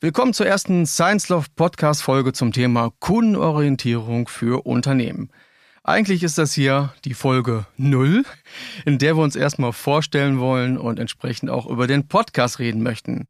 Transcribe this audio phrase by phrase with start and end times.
[0.00, 5.30] Willkommen zur ersten Science Love Podcast Folge zum Thema Kundenorientierung für Unternehmen.
[5.84, 8.24] Eigentlich ist das hier die Folge 0,
[8.84, 13.28] in der wir uns erstmal vorstellen wollen und entsprechend auch über den Podcast reden möchten.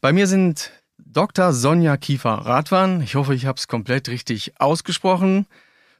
[0.00, 1.52] Bei mir sind Dr.
[1.52, 3.00] Sonja Kiefer-Radwan.
[3.00, 5.46] Ich hoffe, ich habe es komplett richtig ausgesprochen.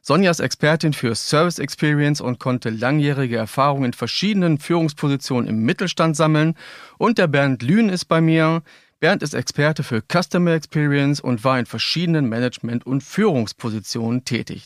[0.01, 6.15] Sonja ist Expertin für Service Experience und konnte langjährige Erfahrung in verschiedenen Führungspositionen im Mittelstand
[6.15, 6.55] sammeln.
[6.97, 8.61] Und der Bernd Lühn ist bei mir.
[8.99, 14.65] Bernd ist Experte für Customer Experience und war in verschiedenen Management- und Führungspositionen tätig.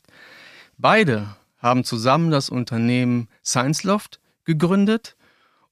[0.78, 5.16] Beide haben zusammen das Unternehmen ScienceLoft gegründet.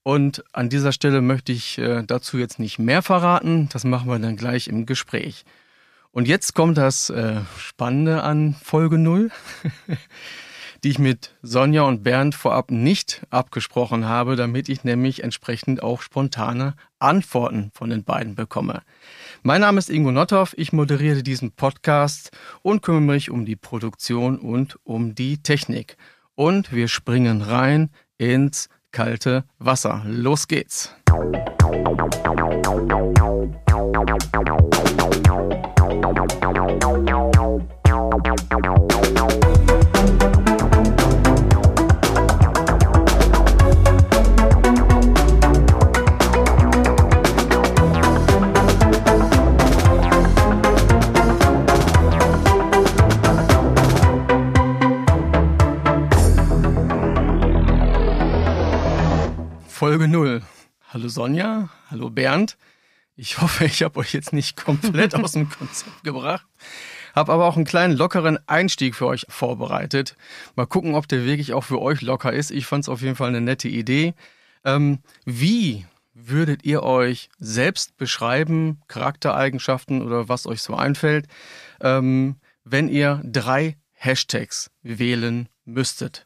[0.03, 3.69] Und an dieser Stelle möchte ich äh, dazu jetzt nicht mehr verraten.
[3.71, 5.43] Das machen wir dann gleich im Gespräch.
[6.11, 9.31] Und jetzt kommt das äh, Spannende an Folge 0,
[10.83, 16.01] die ich mit Sonja und Bernd vorab nicht abgesprochen habe, damit ich nämlich entsprechend auch
[16.01, 18.81] spontane Antworten von den beiden bekomme.
[19.43, 22.31] Mein Name ist Ingo Notthoff, ich moderiere diesen Podcast
[22.61, 25.97] und kümmere mich um die Produktion und um die Technik.
[26.35, 30.03] Und wir springen rein ins kalte Wasser.
[30.05, 30.95] Los geht's.
[39.09, 39.40] Folge
[61.11, 62.57] Sonja, hallo Bernd.
[63.17, 66.47] Ich hoffe, ich habe euch jetzt nicht komplett aus dem Konzept gebracht.
[67.13, 70.15] Habe aber auch einen kleinen lockeren Einstieg für euch vorbereitet.
[70.55, 72.49] Mal gucken, ob der wirklich auch für euch locker ist.
[72.49, 74.13] Ich fand es auf jeden Fall eine nette Idee.
[74.63, 81.27] Ähm, wie würdet ihr euch selbst beschreiben, Charaktereigenschaften oder was euch so einfällt,
[81.81, 86.25] ähm, wenn ihr drei Hashtags wählen müsstet?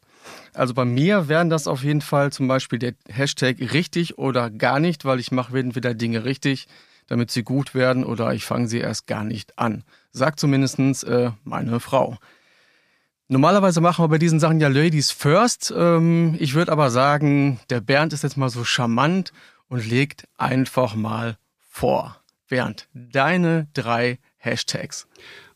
[0.54, 4.80] Also bei mir wären das auf jeden Fall zum Beispiel der Hashtag richtig oder gar
[4.80, 6.66] nicht, weil ich mache entweder Dinge richtig,
[7.06, 9.84] damit sie gut werden, oder ich fange sie erst gar nicht an.
[10.12, 12.18] Sagt zumindestens äh, meine Frau.
[13.28, 15.74] Normalerweise machen wir bei diesen Sachen ja Ladies first.
[15.76, 19.32] Ähm, ich würde aber sagen, der Bernd ist jetzt mal so charmant
[19.68, 21.36] und legt einfach mal
[21.68, 22.20] vor.
[22.48, 25.08] Bernd, deine drei Hashtags.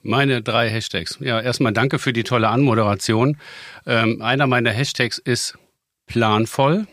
[0.02, 1.18] Meine drei Hashtags.
[1.20, 3.36] Ja, erstmal danke für die tolle Anmoderation.
[3.86, 5.58] Ähm, einer meiner Hashtags ist
[6.06, 6.86] planvoll,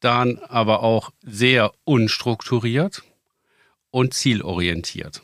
[0.00, 3.02] dann aber auch sehr unstrukturiert
[3.90, 5.22] und zielorientiert.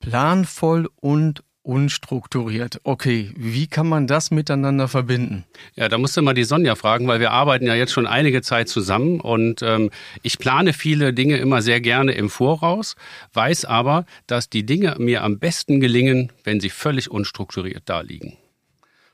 [0.00, 2.80] Planvoll und unstrukturiert.
[2.84, 5.44] Okay, wie kann man das miteinander verbinden?
[5.74, 8.42] Ja, da musst du mal die Sonja fragen, weil wir arbeiten ja jetzt schon einige
[8.42, 9.90] Zeit zusammen und ähm,
[10.22, 12.96] ich plane viele Dinge immer sehr gerne im Voraus,
[13.32, 18.36] weiß aber, dass die Dinge mir am besten gelingen, wenn sie völlig unstrukturiert da liegen.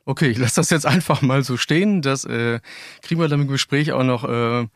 [0.05, 2.03] Okay, ich lasse das jetzt einfach mal so stehen.
[2.03, 2.59] Das äh,
[3.03, 4.67] kriegen wir dann im Gespräch auch noch äh,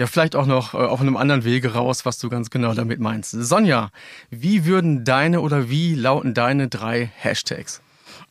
[0.00, 3.00] ja vielleicht auch noch äh, auf einem anderen Wege raus, was du ganz genau damit
[3.00, 3.32] meinst.
[3.32, 3.90] Sonja,
[4.30, 7.82] wie würden deine oder wie lauten deine drei Hashtags?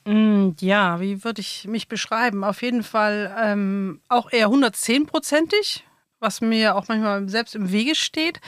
[0.03, 2.43] Mm, ja, wie würde ich mich beschreiben?
[2.43, 5.83] Auf jeden Fall ähm, auch eher 110-prozentig,
[6.19, 8.41] was mir auch manchmal selbst im Wege steht.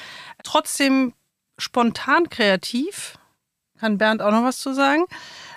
[0.44, 1.14] Trotzdem
[1.60, 3.20] spontan kreativ.
[3.80, 5.06] Kann Bernd auch noch was zu sagen?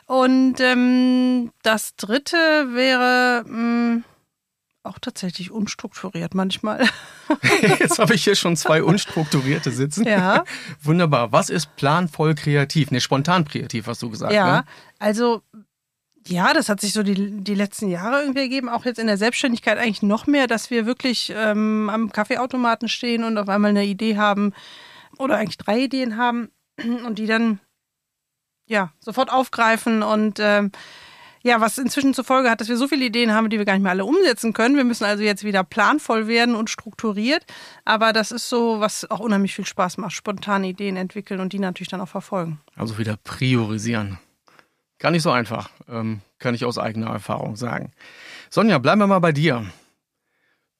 [0.05, 2.37] Und ähm, das dritte
[2.75, 3.43] wäre.
[3.47, 4.05] Mh, mm,
[4.85, 6.87] auch tatsächlich unstrukturiert manchmal.
[7.63, 10.07] Jetzt habe ich hier schon zwei unstrukturierte sitzen.
[10.07, 10.45] Ja.
[10.83, 11.33] Wunderbar.
[11.33, 12.91] Was ist planvoll kreativ?
[12.91, 14.33] Ne, spontan kreativ, hast du gesagt.
[14.33, 14.65] Ja, ne?
[14.99, 15.43] also
[16.27, 19.19] ja, das hat sich so die, die letzten Jahre irgendwie ergeben, auch jetzt in der
[19.19, 23.85] Selbstständigkeit eigentlich noch mehr, dass wir wirklich ähm, am Kaffeeautomaten stehen und auf einmal eine
[23.85, 24.53] Idee haben
[25.19, 26.51] oder eigentlich drei Ideen haben
[27.07, 27.61] und die dann
[28.67, 30.73] ja sofort aufgreifen und ähm,
[31.45, 33.75] ja, was inzwischen zur Folge hat, dass wir so viele Ideen haben, die wir gar
[33.75, 34.77] nicht mehr alle umsetzen können.
[34.77, 37.45] Wir müssen also jetzt wieder planvoll werden und strukturiert.
[37.85, 40.15] Aber das ist so, was auch unheimlich viel Spaß macht.
[40.15, 42.61] Spontane Ideen entwickeln und die natürlich dann auch verfolgen.
[42.77, 44.19] Also wieder priorisieren.
[44.99, 47.93] Gar nicht so einfach, ähm, kann ich aus eigener Erfahrung sagen.
[48.49, 49.67] Sonja, bleiben wir mal bei dir.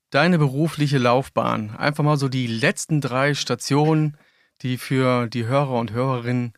[0.09, 1.77] Deine berufliche Laufbahn.
[1.77, 4.17] Einfach mal so die letzten drei Stationen,
[4.63, 6.55] die für die Hörer und Hörerinnen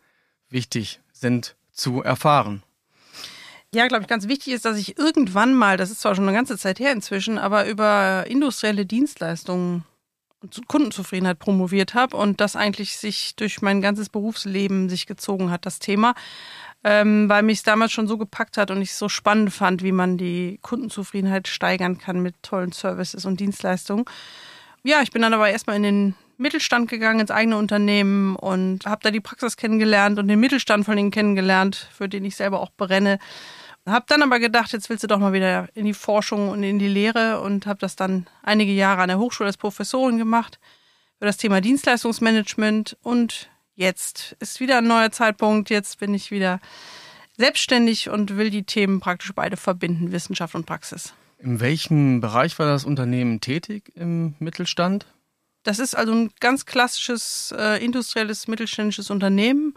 [0.49, 2.63] wichtig sind zu erfahren
[3.75, 6.37] ja, glaube ich, ganz wichtig ist, dass ich irgendwann mal, das ist zwar schon eine
[6.37, 9.85] ganze Zeit her inzwischen, aber über industrielle Dienstleistungen
[10.41, 15.67] und Kundenzufriedenheit promoviert habe und das eigentlich sich durch mein ganzes Berufsleben sich gezogen hat,
[15.67, 16.15] das Thema,
[16.85, 19.83] ähm, weil mich es damals schon so gepackt hat und ich es so spannend fand,
[19.83, 24.05] wie man die Kundenzufriedenheit steigern kann mit tollen Services und Dienstleistungen.
[24.85, 29.01] Ja, ich bin dann aber erstmal in den Mittelstand gegangen, ins eigene Unternehmen und habe
[29.03, 32.71] da die Praxis kennengelernt und den Mittelstand von ihnen kennengelernt, für den ich selber auch
[32.77, 33.19] brenne.
[33.87, 36.79] Habe dann aber gedacht, jetzt willst du doch mal wieder in die Forschung und in
[36.79, 40.59] die Lehre und habe das dann einige Jahre an der Hochschule als Professorin gemacht
[41.19, 45.71] für das Thema Dienstleistungsmanagement und jetzt ist wieder ein neuer Zeitpunkt.
[45.71, 46.61] Jetzt bin ich wieder
[47.37, 51.15] selbstständig und will die Themen praktisch beide verbinden, Wissenschaft und Praxis.
[51.39, 55.07] In welchem Bereich war das Unternehmen tätig im Mittelstand?
[55.67, 59.75] Das ist also ein ganz klassisches äh, industrielles mittelständisches Unternehmen.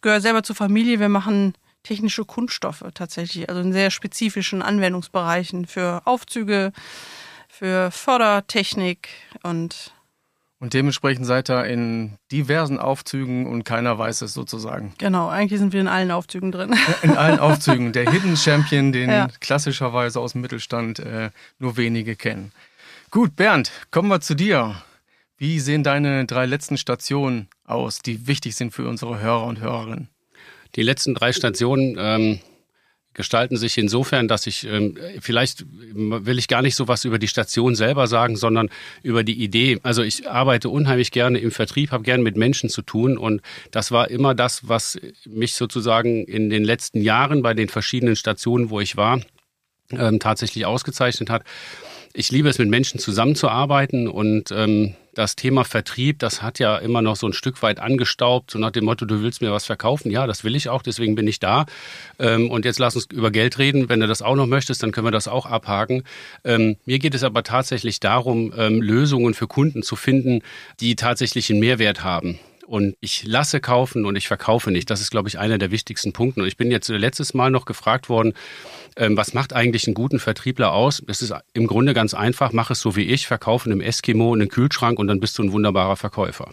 [0.00, 0.98] Gehört selber zur Familie.
[0.98, 1.52] Wir machen
[1.82, 6.72] technische Kunststoffe tatsächlich, also in sehr spezifischen Anwendungsbereichen für Aufzüge,
[7.48, 9.08] für Fördertechnik
[9.42, 9.92] und
[10.58, 14.94] und dementsprechend seid ihr in diversen Aufzügen und keiner weiß es sozusagen.
[14.96, 16.74] Genau, eigentlich sind wir in allen Aufzügen drin.
[17.02, 17.92] In allen Aufzügen.
[17.92, 19.28] Der Hidden Champion, den ja.
[19.40, 21.28] klassischerweise aus dem Mittelstand äh,
[21.58, 22.52] nur wenige kennen.
[23.10, 24.76] Gut, Bernd, kommen wir zu dir.
[25.38, 30.08] Wie sehen deine drei letzten Stationen aus, die wichtig sind für unsere Hörer und Hörerinnen?
[30.76, 32.40] Die letzten drei Stationen ähm,
[33.12, 37.28] gestalten sich insofern, dass ich, ähm, vielleicht will ich gar nicht so was über die
[37.28, 38.70] Station selber sagen, sondern
[39.02, 39.78] über die Idee.
[39.82, 43.90] Also ich arbeite unheimlich gerne im Vertrieb, habe gerne mit Menschen zu tun und das
[43.90, 48.80] war immer das, was mich sozusagen in den letzten Jahren bei den verschiedenen Stationen, wo
[48.80, 49.20] ich war,
[49.90, 51.44] ähm, tatsächlich ausgezeichnet hat.
[52.18, 57.02] Ich liebe es, mit Menschen zusammenzuarbeiten und ähm, das Thema Vertrieb, das hat ja immer
[57.02, 60.10] noch so ein Stück weit angestaubt, so nach dem Motto, du willst mir was verkaufen.
[60.10, 61.66] Ja, das will ich auch, deswegen bin ich da.
[62.18, 63.90] Ähm, und jetzt lass uns über Geld reden.
[63.90, 66.04] Wenn du das auch noch möchtest, dann können wir das auch abhaken.
[66.42, 70.40] Ähm, mir geht es aber tatsächlich darum, ähm, Lösungen für Kunden zu finden,
[70.80, 74.90] die tatsächlich einen Mehrwert haben und ich lasse kaufen und ich verkaufe nicht.
[74.90, 76.40] Das ist, glaube ich, einer der wichtigsten Punkte.
[76.40, 78.34] Und ich bin jetzt letztes Mal noch gefragt worden,
[78.96, 81.02] ähm, was macht eigentlich einen guten Vertriebler aus?
[81.06, 84.48] Es ist im Grunde ganz einfach, mach es so wie ich, verkaufe einem Eskimo einen
[84.48, 86.50] Kühlschrank und dann bist du ein wunderbarer Verkäufer.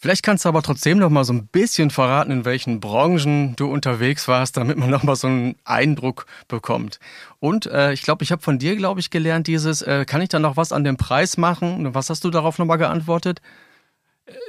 [0.00, 3.70] Vielleicht kannst du aber trotzdem noch mal so ein bisschen verraten, in welchen Branchen du
[3.70, 6.98] unterwegs warst, damit man noch mal so einen Eindruck bekommt.
[7.38, 10.28] Und äh, ich glaube, ich habe von dir, glaube ich, gelernt, dieses, äh, kann ich
[10.28, 11.94] da noch was an dem Preis machen?
[11.94, 13.40] Was hast du darauf noch mal geantwortet?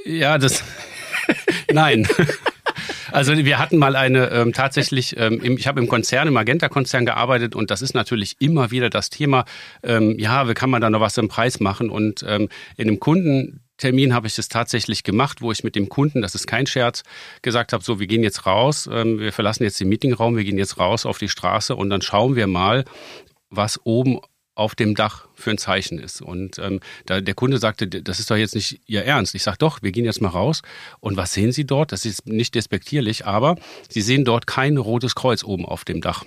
[0.06, 0.64] Ja, das.
[1.72, 2.08] Nein.
[3.12, 7.54] Also wir hatten mal eine ähm, tatsächlich, ähm, ich habe im Konzern, im Magenta-Konzern gearbeitet
[7.56, 9.46] und das ist natürlich immer wieder das Thema,
[9.84, 11.92] ähm, ja, wie kann man da noch was im Preis machen?
[11.92, 16.24] Und ähm, in einem Kundentermin habe ich das tatsächlich gemacht, wo ich mit dem Kunden,
[16.24, 17.04] das ist kein Scherz,
[17.44, 20.58] gesagt habe, so, wir gehen jetzt raus, ähm, wir verlassen jetzt den Meetingraum, wir gehen
[20.58, 22.84] jetzt raus auf die Straße und dann schauen wir mal,
[23.52, 24.20] was oben
[24.56, 26.22] auf dem Dach für ein Zeichen ist.
[26.22, 29.36] Und ähm, da der Kunde sagte, das ist doch jetzt nicht Ihr Ernst.
[29.36, 30.62] Ich sage doch, wir gehen jetzt mal raus.
[31.00, 31.92] Und was sehen Sie dort?
[31.92, 33.58] Das ist nicht despektierlich, aber
[33.90, 36.26] Sie sehen dort kein rotes Kreuz oben auf dem Dach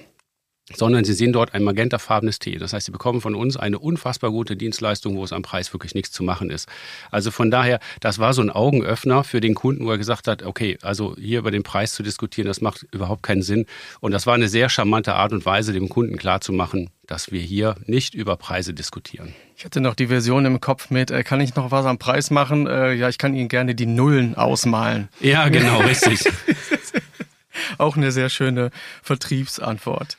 [0.75, 2.57] sondern Sie sehen dort ein magentafarbenes T.
[2.59, 5.95] Das heißt, Sie bekommen von uns eine unfassbar gute Dienstleistung, wo es am Preis wirklich
[5.95, 6.69] nichts zu machen ist.
[7.11, 10.43] Also von daher, das war so ein Augenöffner für den Kunden, wo er gesagt hat,
[10.43, 13.67] okay, also hier über den Preis zu diskutieren, das macht überhaupt keinen Sinn.
[14.01, 17.77] Und das war eine sehr charmante Art und Weise, dem Kunden klarzumachen, dass wir hier
[17.87, 19.35] nicht über Preise diskutieren.
[19.57, 22.31] Ich hatte noch die Version im Kopf mit, äh, kann ich noch was am Preis
[22.33, 22.67] machen?
[22.67, 25.09] Äh, ja, ich kann Ihnen gerne die Nullen ausmalen.
[25.21, 26.25] Ja, genau, richtig.
[27.79, 28.71] Auch eine sehr schöne
[29.03, 30.19] Vertriebsantwort.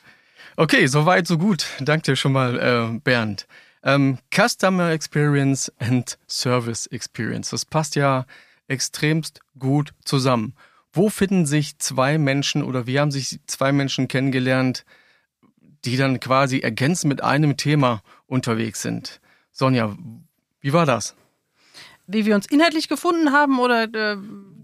[0.60, 1.66] Okay, soweit, so gut.
[1.78, 3.46] Danke dir schon mal, äh, Bernd.
[3.84, 7.50] Ähm, Customer Experience and Service Experience.
[7.50, 8.26] Das passt ja
[8.66, 10.54] extremst gut zusammen.
[10.92, 14.84] Wo finden sich zwei Menschen oder wie haben sich zwei Menschen kennengelernt,
[15.84, 19.20] die dann quasi ergänzend mit einem Thema unterwegs sind?
[19.52, 19.96] Sonja,
[20.60, 21.14] wie war das?
[22.08, 24.16] Wie wir uns inhaltlich gefunden haben oder äh,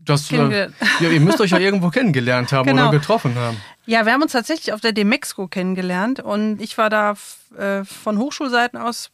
[0.05, 2.89] das, äh, ja, ihr müsst euch ja irgendwo kennengelernt haben genau.
[2.89, 3.57] oder getroffen haben.
[3.87, 7.15] Ja, wir haben uns tatsächlich auf der Demexco kennengelernt und ich war da
[7.57, 9.11] äh, von Hochschulseiten aus,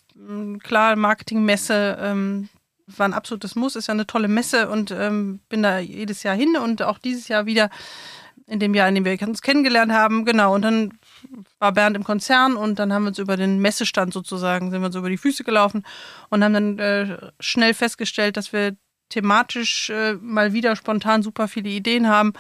[0.63, 2.49] klar, Marketingmesse ähm,
[2.87, 6.37] war ein absolutes Muss, ist ja eine tolle Messe und ähm, bin da jedes Jahr
[6.37, 7.71] hin und auch dieses Jahr wieder
[8.47, 10.55] in dem Jahr, in dem wir uns kennengelernt haben, genau.
[10.55, 10.99] Und dann
[11.61, 14.87] war Bernd im Konzern und dann haben wir uns über den Messestand sozusagen, sind wir
[14.87, 15.85] uns über die Füße gelaufen
[16.31, 18.77] und haben dann äh, schnell festgestellt, dass wir
[19.09, 22.33] thematisch äh, mal wieder spontan super viele Ideen haben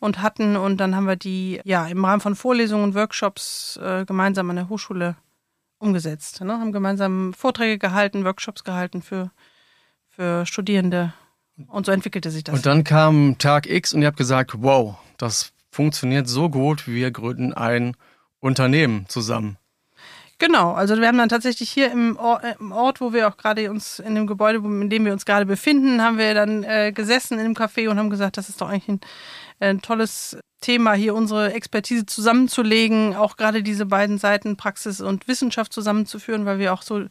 [0.00, 0.56] und hatten.
[0.56, 4.56] Und dann haben wir die ja im Rahmen von Vorlesungen und Workshops äh, gemeinsam an
[4.56, 5.16] der Hochschule
[5.78, 6.40] umgesetzt.
[6.40, 6.52] Ne?
[6.52, 9.30] Haben gemeinsam Vorträge gehalten, Workshops gehalten für,
[10.08, 11.12] für Studierende.
[11.66, 12.54] Und so entwickelte sich das.
[12.54, 17.10] Und dann kam Tag X und ihr habt gesagt, wow, das funktioniert so gut, wir
[17.10, 17.96] gründen ein
[18.40, 19.58] Unternehmen zusammen.
[20.40, 23.36] Genau, also wir haben dann tatsächlich hier im Ort, äh, im Ort wo wir auch
[23.36, 26.92] gerade uns in dem Gebäude, in dem wir uns gerade befinden, haben wir dann äh,
[26.92, 29.00] gesessen in einem Café und haben gesagt, das ist doch eigentlich ein,
[29.58, 35.72] ein tolles Thema, hier unsere Expertise zusammenzulegen, auch gerade diese beiden Seiten Praxis und Wissenschaft
[35.72, 37.06] zusammenzuführen, weil wir auch so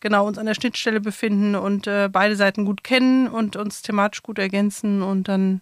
[0.00, 4.22] genau uns an der Schnittstelle befinden und äh, beide Seiten gut kennen und uns thematisch
[4.22, 5.60] gut ergänzen und dann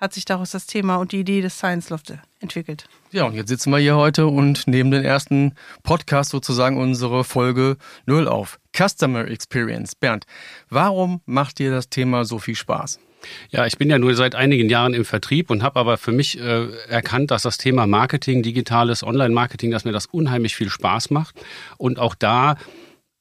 [0.00, 2.86] hat sich daraus das Thema und die Idee des Science Loft entwickelt.
[3.10, 7.76] Ja, und jetzt sitzen wir hier heute und nehmen den ersten Podcast sozusagen unsere Folge
[8.06, 8.58] null auf.
[8.74, 9.94] Customer Experience.
[9.94, 10.24] Bernd,
[10.70, 12.98] warum macht dir das Thema so viel Spaß?
[13.50, 16.40] Ja, ich bin ja nur seit einigen Jahren im Vertrieb und habe aber für mich
[16.40, 21.34] äh, erkannt, dass das Thema Marketing, digitales Online-Marketing, dass mir das unheimlich viel Spaß macht.
[21.76, 22.56] Und auch da,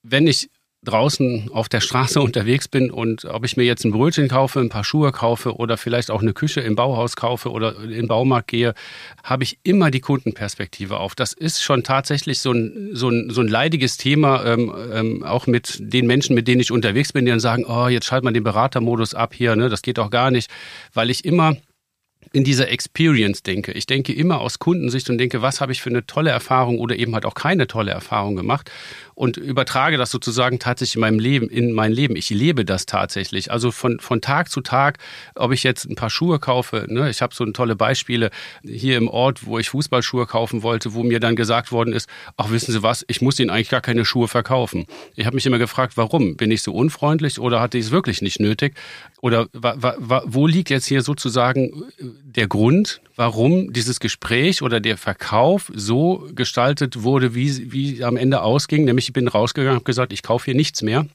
[0.04, 0.50] wenn ich
[0.86, 4.70] draußen auf der Straße unterwegs bin und ob ich mir jetzt ein Brötchen kaufe, ein
[4.70, 8.48] paar Schuhe kaufe oder vielleicht auch eine Küche im Bauhaus kaufe oder in den Baumarkt
[8.48, 8.74] gehe,
[9.24, 11.16] habe ich immer die Kundenperspektive auf.
[11.16, 15.48] Das ist schon tatsächlich so ein, so ein, so ein leidiges Thema, ähm, ähm, auch
[15.48, 18.34] mit den Menschen, mit denen ich unterwegs bin, die dann sagen, oh, jetzt schalt mal
[18.34, 20.50] den Beratermodus ab hier, ne, das geht doch gar nicht,
[20.94, 21.56] weil ich immer
[22.32, 23.72] in dieser Experience denke.
[23.72, 26.96] Ich denke immer aus Kundensicht und denke, was habe ich für eine tolle Erfahrung oder
[26.96, 28.70] eben halt auch keine tolle Erfahrung gemacht
[29.20, 32.16] und übertrage das sozusagen tatsächlich in meinem Leben, in mein Leben.
[32.16, 33.52] Ich lebe das tatsächlich.
[33.52, 34.98] Also von, von Tag zu Tag,
[35.36, 38.30] ob ich jetzt ein paar Schuhe kaufe, ne, ich habe so tolle Beispiele
[38.64, 42.08] hier im Ort, wo ich Fußballschuhe kaufen wollte, wo mir dann gesagt worden ist,
[42.38, 44.86] ach wissen Sie was, ich muss Ihnen eigentlich gar keine Schuhe verkaufen.
[45.18, 46.38] Ich habe mich immer gefragt, warum?
[46.38, 48.76] Bin ich so unfreundlich oder hatte ich es wirklich nicht nötig?
[49.20, 56.30] Oder wo liegt jetzt hier sozusagen der Grund, warum dieses Gespräch oder der Verkauf so
[56.34, 58.86] gestaltet wurde, wie, wie am Ende ausging.
[58.86, 61.06] Nämlich ich bin rausgegangen, habe gesagt, ich kaufe hier nichts mehr.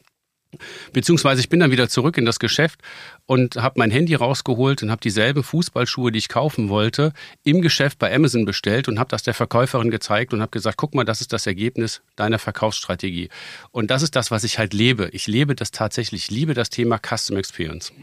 [0.92, 2.80] Beziehungsweise ich bin dann wieder zurück in das Geschäft
[3.24, 7.98] und habe mein Handy rausgeholt und habe dieselben Fußballschuhe, die ich kaufen wollte, im Geschäft
[7.98, 11.22] bei Amazon bestellt und habe das der Verkäuferin gezeigt und habe gesagt, guck mal, das
[11.22, 13.30] ist das Ergebnis deiner Verkaufsstrategie.
[13.70, 15.08] Und das ist das, was ich halt lebe.
[15.12, 17.94] Ich lebe das tatsächlich, ich liebe das Thema Custom Experience.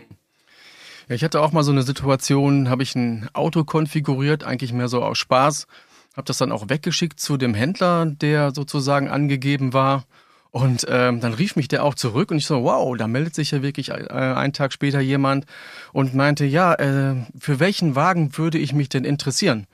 [1.12, 4.88] Ja, ich hatte auch mal so eine Situation, habe ich ein Auto konfiguriert, eigentlich mehr
[4.88, 5.68] so aus Spaß,
[6.16, 10.06] habe das dann auch weggeschickt zu dem Händler, der sozusagen angegeben war.
[10.52, 13.52] Und ähm, dann rief mich der auch zurück und ich so, wow, da meldet sich
[13.52, 15.48] ja wirklich äh, einen Tag später jemand
[15.92, 19.68] und meinte, ja, äh, für welchen Wagen würde ich mich denn interessieren?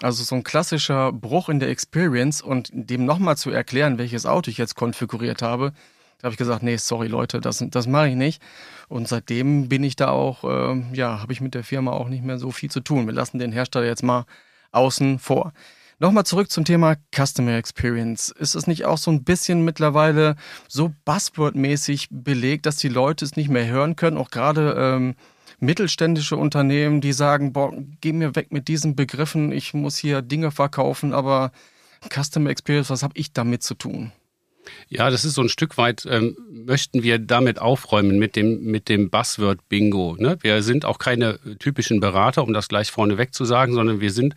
[0.00, 4.48] Also so ein klassischer Bruch in der Experience und dem nochmal zu erklären, welches Auto
[4.48, 5.72] ich jetzt konfiguriert habe,
[6.24, 8.40] da habe ich gesagt, nee, sorry Leute, das, das mache ich nicht.
[8.88, 12.24] Und seitdem bin ich da auch, äh, ja, habe ich mit der Firma auch nicht
[12.24, 13.04] mehr so viel zu tun.
[13.04, 14.24] Wir lassen den Hersteller jetzt mal
[14.72, 15.52] außen vor.
[15.98, 18.30] Nochmal zurück zum Thema Customer Experience.
[18.30, 23.36] Ist es nicht auch so ein bisschen mittlerweile so Buzzword-mäßig belegt, dass die Leute es
[23.36, 24.16] nicht mehr hören können?
[24.16, 25.16] Auch gerade ähm,
[25.60, 30.50] mittelständische Unternehmen, die sagen, boah, geh mir weg mit diesen Begriffen, ich muss hier Dinge
[30.52, 31.52] verkaufen, aber
[32.10, 34.10] Customer Experience, was habe ich damit zu tun?
[34.88, 38.88] Ja, das ist so ein Stück weit, ähm, möchten wir damit aufräumen mit dem, mit
[38.88, 40.16] dem Buzzword-Bingo.
[40.18, 40.38] Ne?
[40.40, 44.34] Wir sind auch keine typischen Berater, um das gleich vorneweg zu sagen, sondern wir sind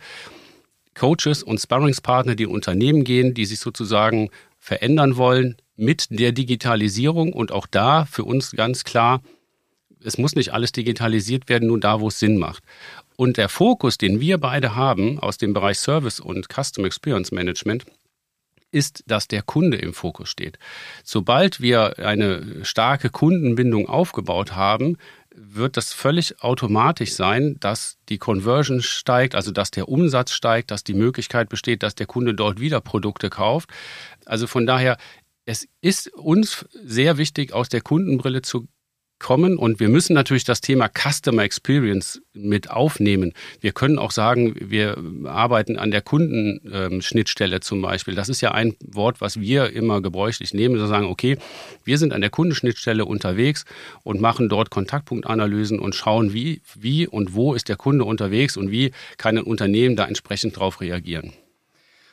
[0.94, 7.32] Coaches und Sparringspartner, die in Unternehmen gehen, die sich sozusagen verändern wollen mit der Digitalisierung.
[7.32, 9.22] Und auch da für uns ganz klar,
[10.02, 12.62] es muss nicht alles digitalisiert werden, nur da, wo es Sinn macht.
[13.16, 17.84] Und der Fokus, den wir beide haben aus dem Bereich Service und Custom Experience Management,
[18.70, 20.58] ist, dass der Kunde im Fokus steht.
[21.04, 24.96] Sobald wir eine starke Kundenbindung aufgebaut haben,
[25.34, 30.84] wird das völlig automatisch sein, dass die Conversion steigt, also dass der Umsatz steigt, dass
[30.84, 33.70] die Möglichkeit besteht, dass der Kunde dort wieder Produkte kauft.
[34.24, 34.96] Also von daher,
[35.44, 38.68] es ist uns sehr wichtig, aus der Kundenbrille zu
[39.18, 43.32] kommen und wir müssen natürlich das Thema Customer Experience mit aufnehmen.
[43.60, 48.14] Wir können auch sagen, wir arbeiten an der Kundenschnittstelle zum Beispiel.
[48.14, 50.76] Das ist ja ein Wort, was wir immer gebräuchlich nehmen.
[50.76, 51.36] Wir sagen, okay,
[51.84, 53.64] wir sind an der Kundenschnittstelle unterwegs
[54.04, 58.70] und machen dort Kontaktpunktanalysen und schauen, wie, wie und wo ist der Kunde unterwegs und
[58.70, 61.32] wie kann ein Unternehmen da entsprechend darauf reagieren.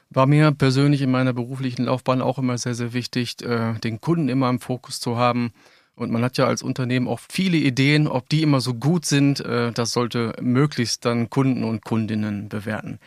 [0.10, 4.30] War mir persönlich in meiner beruflichen Laufbahn auch immer sehr, sehr wichtig, äh, den Kunden
[4.30, 5.52] immer im Fokus zu haben
[5.96, 9.40] und man hat ja als Unternehmen oft viele Ideen, ob die immer so gut sind,
[9.40, 13.00] äh, das sollte möglichst dann Kunden und Kundinnen bewerten.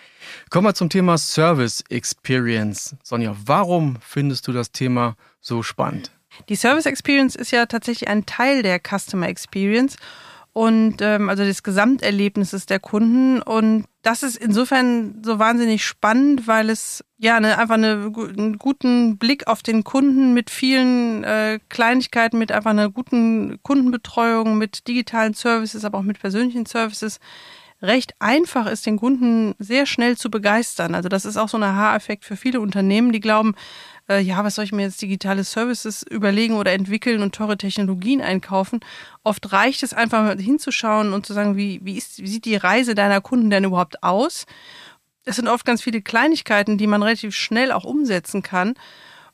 [0.51, 2.97] Kommen wir zum Thema Service Experience.
[3.03, 6.13] Sonja, warum findest du das Thema so spannend?
[6.49, 9.97] Die Service Experience ist ja tatsächlich ein Teil der Customer Experience
[10.59, 13.41] und ähm, also des Gesamterlebnisses der Kunden.
[13.41, 19.19] Und das ist insofern so wahnsinnig spannend, weil es ja eine, einfach eine, einen guten
[19.19, 25.33] Blick auf den Kunden mit vielen äh, Kleinigkeiten, mit einfach einer guten Kundenbetreuung, mit digitalen
[25.33, 27.21] Services, aber auch mit persönlichen Services
[27.81, 30.95] recht einfach ist, den Kunden sehr schnell zu begeistern.
[30.95, 33.55] Also das ist auch so ein Aha-Effekt für viele Unternehmen, die glauben,
[34.09, 38.21] äh, ja, was soll ich mir jetzt digitale Services überlegen oder entwickeln und teure Technologien
[38.21, 38.81] einkaufen.
[39.23, 42.95] Oft reicht es einfach hinzuschauen und zu sagen, wie, wie, ist, wie sieht die Reise
[42.95, 44.47] deiner Kunden denn überhaupt aus?
[45.25, 48.75] Es sind oft ganz viele Kleinigkeiten, die man relativ schnell auch umsetzen kann.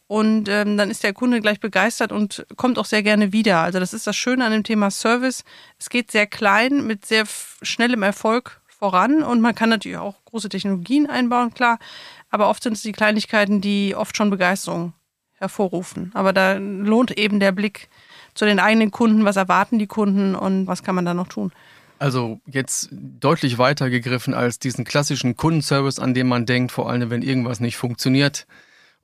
[0.07, 3.61] Und ähm, dann ist der Kunde gleich begeistert und kommt auch sehr gerne wieder.
[3.61, 5.45] Also das ist das Schöne an dem Thema Service.
[5.79, 7.25] Es geht sehr klein mit sehr
[7.63, 11.79] schnellem Erfolg voran und man kann natürlich auch große Technologien einbauen, klar.
[12.29, 14.93] Aber oft sind es die Kleinigkeiten, die oft schon Begeisterung
[15.35, 16.11] hervorrufen.
[16.15, 17.89] Aber da lohnt eben der Blick
[18.35, 21.53] zu den eigenen Kunden, was erwarten die Kunden und was kann man da noch tun.
[21.99, 27.09] Also jetzt deutlich weiter gegriffen als diesen klassischen Kundenservice, an dem man denkt, vor allem
[27.09, 28.47] wenn irgendwas nicht funktioniert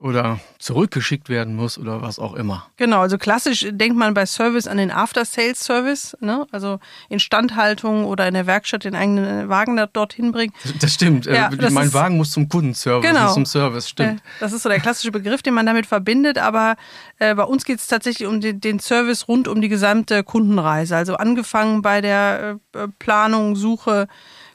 [0.01, 2.65] oder zurückgeschickt werden muss oder was auch immer.
[2.77, 6.47] Genau, also klassisch denkt man bei Service an den After-Sales-Service, ne?
[6.51, 6.79] also
[7.09, 10.53] Instandhaltung oder in der Werkstatt den eigenen Wagen dorthin bringen.
[10.79, 14.23] Das stimmt, ja, äh, das mein ist, Wagen muss zum Kundenservice, genau, zum Service, stimmt.
[14.39, 16.77] Das ist so der klassische Begriff, den man damit verbindet, aber
[17.19, 20.95] äh, bei uns geht es tatsächlich um den, den, Service rund um die gesamte Kundenreise,
[20.95, 24.07] also angefangen bei der äh, Planung, Suche,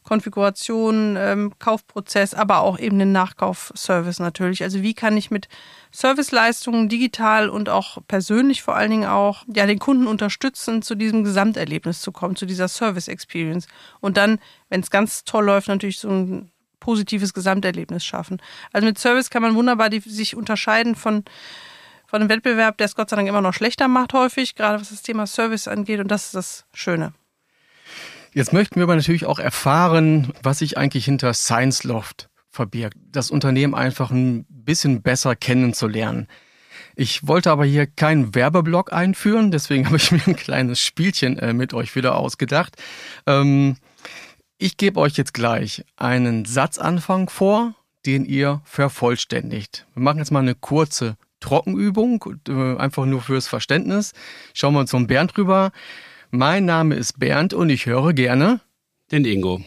[0.07, 4.63] Konfiguration, ähm, Kaufprozess, aber auch eben den Nachkaufservice natürlich.
[4.63, 5.49] Also wie kann ich mit
[5.91, 11.25] Serviceleistungen digital und auch persönlich vor allen Dingen auch ja den Kunden unterstützen, zu diesem
[11.25, 13.67] Gesamterlebnis zu kommen, zu dieser Service Experience
[14.01, 18.41] und dann, wenn es ganz toll läuft, natürlich so ein positives Gesamterlebnis schaffen.
[18.73, 21.25] Also mit Service kann man wunderbar die, sich unterscheiden von
[22.09, 24.91] von einem Wettbewerb, der es Gott sei Dank immer noch schlechter macht häufig, gerade was
[24.91, 27.13] das Thema Service angeht und das ist das Schöne.
[28.37, 32.99] Jetzt möchten wir aber natürlich auch erfahren, was sich eigentlich hinter Science Loft verbirgt.
[33.11, 36.29] Das Unternehmen einfach ein bisschen besser kennenzulernen.
[36.97, 41.55] Ich wollte aber hier keinen Werbeblock einführen, deswegen habe ich mir ein kleines Spielchen äh,
[41.55, 42.77] mit euch wieder ausgedacht.
[43.27, 43.79] Ähm,
[44.59, 47.75] ich gebe euch jetzt gleich einen Satzanfang vor,
[48.05, 49.87] den ihr vervollständigt.
[49.95, 54.13] Wir machen jetzt mal eine kurze Trockenübung, äh, einfach nur fürs Verständnis.
[54.53, 55.73] Schauen wir uns zum Bernd rüber.
[56.31, 58.61] Mein Name ist Bernd und ich höre gerne
[59.13, 59.63] den Ingo.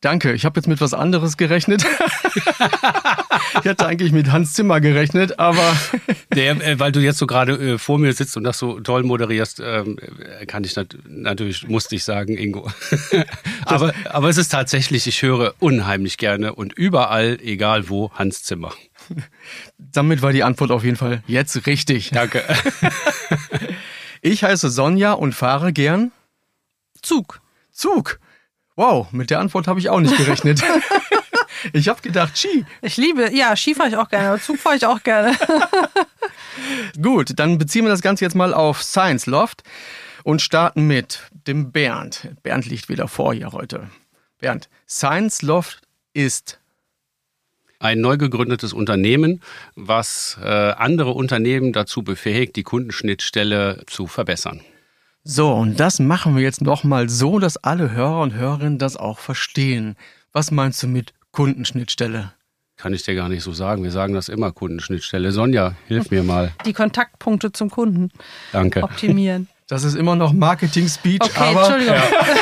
[0.00, 1.84] Danke, ich habe jetzt mit was anderes gerechnet.
[3.62, 5.76] ich hatte eigentlich mit Hans Zimmer gerechnet, aber.
[6.34, 9.02] Der, äh, weil du jetzt so gerade äh, vor mir sitzt und das so toll
[9.02, 9.98] moderierst, ähm,
[10.46, 12.70] kann ich nat natürlich, musste ich sagen, Ingo.
[13.64, 18.72] aber, aber es ist tatsächlich, ich höre unheimlich gerne und überall, egal wo, Hans Zimmer.
[19.78, 22.10] Damit war die Antwort auf jeden Fall jetzt richtig.
[22.10, 22.42] Danke.
[24.22, 26.12] Ich heiße Sonja und fahre gern
[27.02, 27.40] Zug.
[27.72, 28.20] Zug.
[28.76, 30.62] Wow, mit der Antwort habe ich auch nicht gerechnet.
[31.72, 32.64] ich habe gedacht Ski.
[32.80, 35.36] Ich liebe, ja, Ski fahre ich auch gerne, aber Zug fahre ich auch gerne.
[37.02, 39.62] Gut, dann beziehen wir das Ganze jetzt mal auf Science Loft
[40.22, 42.28] und starten mit dem Bernd.
[42.42, 43.90] Bernd liegt wieder vor hier heute.
[44.38, 45.82] Bernd, Science Loft
[46.14, 46.60] ist
[47.82, 49.40] ein neu gegründetes Unternehmen,
[49.74, 54.60] was äh, andere Unternehmen dazu befähigt, die Kundenschnittstelle zu verbessern.
[55.24, 59.18] So, und das machen wir jetzt nochmal so, dass alle Hörer und Hörerinnen das auch
[59.18, 59.96] verstehen.
[60.32, 62.32] Was meinst du mit Kundenschnittstelle?
[62.76, 63.84] Kann ich dir gar nicht so sagen.
[63.84, 65.30] Wir sagen das immer Kundenschnittstelle.
[65.30, 66.52] Sonja, hilf mir mal.
[66.64, 68.10] Die Kontaktpunkte zum Kunden.
[68.50, 68.82] Danke.
[68.82, 69.48] Optimieren.
[69.68, 71.60] Das ist immer noch Marketing-Speech, okay, aber.
[71.60, 71.94] Entschuldigung.
[71.94, 72.36] Ja.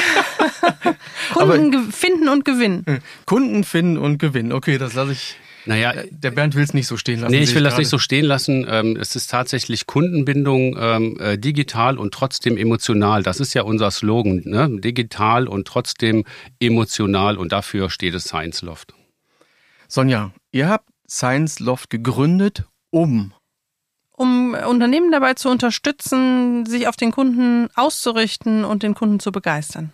[1.32, 2.84] Kunden aber, finden und gewinnen.
[2.86, 2.98] Hm.
[3.26, 4.52] Kunden finden und gewinnen.
[4.52, 5.36] Okay, das lasse ich.
[5.66, 7.32] Naja, äh, der Bernd will es nicht so stehen lassen.
[7.32, 8.66] Nee, ich will das nicht so stehen lassen.
[8.68, 13.22] Ähm, es ist tatsächlich Kundenbindung ähm, äh, digital und trotzdem emotional.
[13.22, 14.42] Das ist ja unser Slogan.
[14.44, 14.80] Ne?
[14.80, 16.24] Digital und trotzdem
[16.60, 17.36] emotional.
[17.36, 18.94] Und dafür steht es Science Loft.
[19.88, 23.34] Sonja, ihr habt Science Loft gegründet, um
[24.20, 29.92] um Unternehmen dabei zu unterstützen, sich auf den Kunden auszurichten und den Kunden zu begeistern.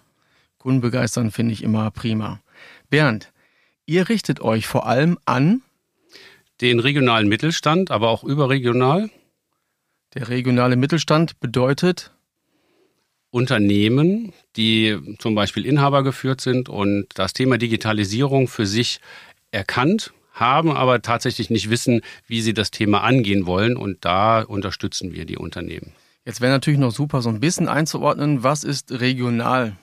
[0.59, 2.40] Kunden begeistern finde ich immer prima.
[2.90, 3.33] Bernd,
[3.87, 5.62] ihr richtet euch vor allem an
[6.61, 9.11] den regionalen Mittelstand, aber auch überregional.
[10.14, 12.12] Der regionale Mittelstand bedeutet
[13.31, 19.01] Unternehmen, die zum Beispiel Inhaber geführt sind und das Thema Digitalisierung für sich
[19.51, 23.77] erkannt haben, aber tatsächlich nicht wissen, wie sie das Thema angehen wollen.
[23.77, 25.92] Und da unterstützen wir die Unternehmen.
[26.25, 29.77] Jetzt wäre natürlich noch super, so ein bisschen einzuordnen, was ist regional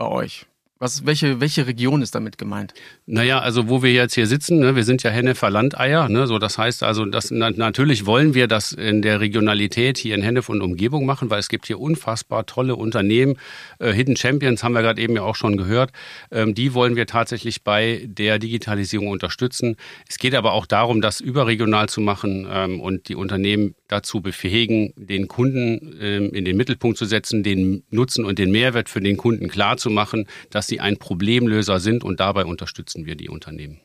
[0.00, 0.46] bei euch?
[0.82, 2.72] Was, welche, welche Region ist damit gemeint?
[3.04, 6.38] Naja, also wo wir jetzt hier sitzen, ne, wir sind ja Hennefer Landeier, ne, so
[6.38, 10.48] das heißt also, das, na, natürlich wollen wir das in der Regionalität hier in Hennef
[10.48, 13.36] und Umgebung machen, weil es gibt hier unfassbar tolle Unternehmen.
[13.78, 15.90] Äh, Hidden Champions haben wir gerade eben ja auch schon gehört.
[16.30, 19.76] Ähm, die wollen wir tatsächlich bei der Digitalisierung unterstützen.
[20.08, 24.94] Es geht aber auch darum, das überregional zu machen ähm, und die Unternehmen dazu befähigen,
[24.96, 29.18] den Kunden ähm, in den Mittelpunkt zu setzen, den Nutzen und den Mehrwert für den
[29.18, 33.80] Kunden klar zu machen, dass sie ein Problemlöser sind und dabei unterstützen wir die Unternehmen.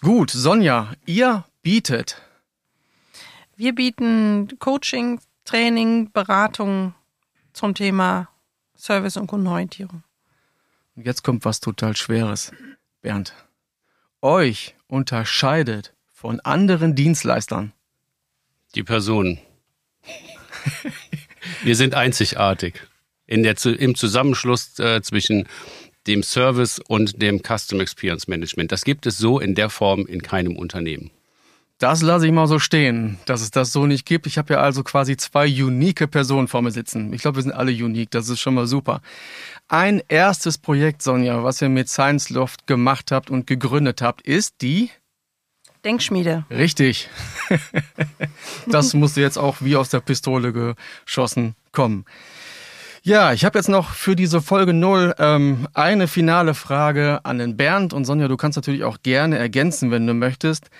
[0.00, 2.22] Gut, Sonja, ihr bietet.
[3.56, 6.94] Wir bieten Coaching, Training, Beratung
[7.52, 8.28] zum Thema
[8.76, 10.02] Service und Kundenorientierung.
[10.96, 12.52] Jetzt kommt was total Schweres.
[13.02, 13.34] Bernd,
[14.22, 17.72] euch unterscheidet von anderen Dienstleistern
[18.74, 19.38] Die Personen.
[21.62, 22.80] wir sind einzigartig
[23.26, 25.46] in der, im Zusammenschluss äh, zwischen
[26.06, 28.72] dem Service und dem Custom Experience Management.
[28.72, 31.10] Das gibt es so in der Form in keinem Unternehmen.
[31.78, 34.26] Das lasse ich mal so stehen, dass es das so nicht gibt.
[34.26, 37.12] Ich habe ja also quasi zwei unique Personen vor mir sitzen.
[37.12, 39.02] Ich glaube, wir sind alle unique, das ist schon mal super.
[39.66, 44.62] Ein erstes Projekt, Sonja, was ihr mit Science Loft gemacht habt und gegründet habt, ist
[44.62, 44.90] die
[45.84, 46.46] Denkschmiede.
[46.48, 47.10] Richtig.
[48.66, 52.04] das musste jetzt auch wie aus der Pistole geschossen kommen.
[53.06, 57.54] Ja, ich habe jetzt noch für diese Folge null ähm, eine finale Frage an den
[57.54, 57.92] Bernd.
[57.92, 60.70] Und Sonja, du kannst natürlich auch gerne ergänzen, wenn du möchtest.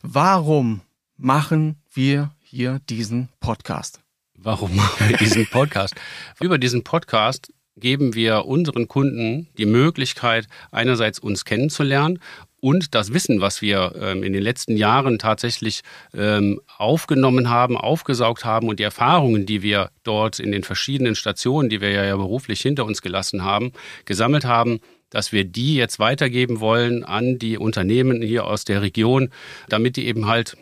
[0.00, 0.80] Warum
[1.18, 4.00] machen wir hier diesen Podcast?
[4.34, 5.94] Warum machen wir diesen Podcast?
[6.40, 12.18] Über diesen Podcast geben wir unseren Kunden die Möglichkeit, einerseits uns kennenzulernen
[12.64, 15.82] und das Wissen, was wir ähm, in den letzten Jahren tatsächlich
[16.14, 21.68] ähm, aufgenommen haben, aufgesaugt haben und die Erfahrungen, die wir dort in den verschiedenen Stationen,
[21.68, 23.72] die wir ja beruflich hinter uns gelassen haben,
[24.06, 29.28] gesammelt haben, dass wir die jetzt weitergeben wollen an die Unternehmen hier aus der Region,
[29.68, 30.56] damit die eben halt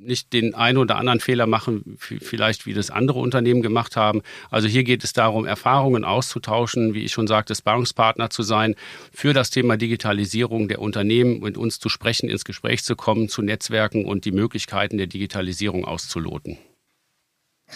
[0.00, 4.22] nicht den einen oder anderen Fehler machen, vielleicht wie das andere Unternehmen gemacht haben.
[4.50, 8.74] Also hier geht es darum, Erfahrungen auszutauschen, wie ich schon sagte, Sparringspartner zu sein,
[9.12, 13.42] für das Thema Digitalisierung der Unternehmen mit uns zu sprechen, ins Gespräch zu kommen, zu
[13.42, 16.58] Netzwerken und die Möglichkeiten der Digitalisierung auszuloten.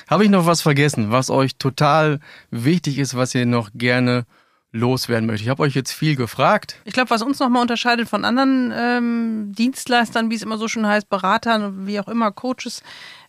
[0.07, 4.25] Habe ich noch was vergessen, was euch total wichtig ist, was ihr noch gerne
[4.73, 5.45] loswerden möchte.
[5.45, 6.77] Ich habe euch jetzt viel gefragt.
[6.85, 10.87] Ich glaube, was uns nochmal unterscheidet von anderen ähm, Dienstleistern, wie es immer so schon
[10.87, 12.83] heißt, Beratern, wie auch immer, Coaches,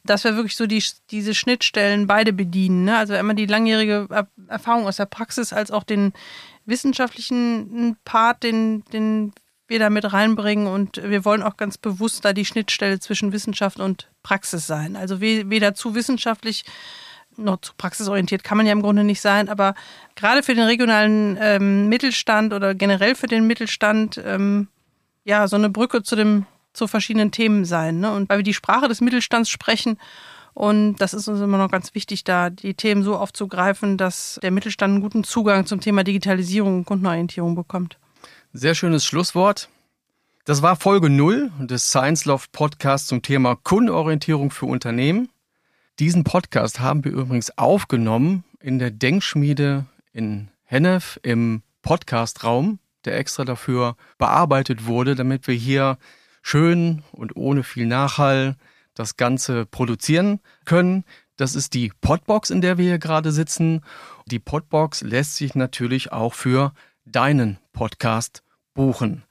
[0.05, 2.85] dass wir wirklich so die, diese Schnittstellen beide bedienen.
[2.85, 2.97] Ne?
[2.97, 4.07] Also immer die langjährige
[4.47, 6.13] Erfahrung aus der Praxis als auch den
[6.65, 9.33] wissenschaftlichen Part, den, den
[9.67, 10.67] wir da mit reinbringen.
[10.67, 14.95] Und wir wollen auch ganz bewusst da die Schnittstelle zwischen Wissenschaft und Praxis sein.
[14.95, 16.63] Also weder zu wissenschaftlich
[17.37, 19.75] noch zu praxisorientiert kann man ja im Grunde nicht sein, aber
[20.15, 24.67] gerade für den regionalen ähm, Mittelstand oder generell für den Mittelstand, ähm,
[25.23, 27.99] ja, so eine Brücke zu dem, zu verschiedenen Themen sein.
[27.99, 28.11] Ne?
[28.11, 29.97] Und weil wir die Sprache des Mittelstands sprechen
[30.53, 34.51] und das ist uns immer noch ganz wichtig, da die Themen so aufzugreifen, dass der
[34.51, 37.97] Mittelstand einen guten Zugang zum Thema Digitalisierung und Kundenorientierung bekommt.
[38.53, 39.69] Sehr schönes Schlusswort.
[40.45, 45.29] Das war Folge 0 des Science Loft Podcasts zum Thema Kundenorientierung für Unternehmen.
[45.99, 53.45] Diesen Podcast haben wir übrigens aufgenommen in der Denkschmiede in Hennef im Podcastraum, der extra
[53.45, 55.99] dafür bearbeitet wurde, damit wir hier
[56.41, 58.55] schön und ohne viel Nachhall
[58.95, 61.03] das Ganze produzieren können.
[61.35, 63.81] Das ist die Podbox, in der wir hier gerade sitzen.
[64.25, 66.73] Die Podbox lässt sich natürlich auch für
[67.05, 68.41] deinen Podcast
[68.73, 69.25] buchen.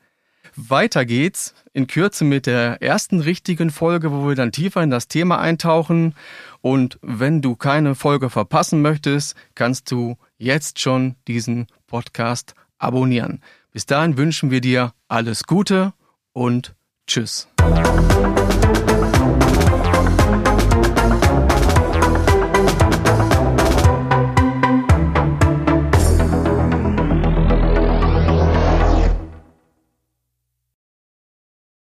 [0.56, 5.08] Weiter geht's in Kürze mit der ersten richtigen Folge, wo wir dann tiefer in das
[5.08, 6.14] Thema eintauchen.
[6.60, 13.40] Und wenn du keine Folge verpassen möchtest, kannst du jetzt schon diesen Podcast abonnieren.
[13.72, 15.94] Bis dahin wünschen wir dir alles Gute
[16.32, 16.74] und
[17.06, 17.48] Tschüss.